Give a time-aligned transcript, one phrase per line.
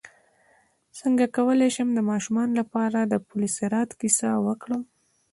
[0.99, 4.81] څنګه کولی شم د ماشومانو لپاره د پل صراط کیسه وکړم